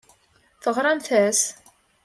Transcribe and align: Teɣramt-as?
Teɣramt-as? 0.63 1.41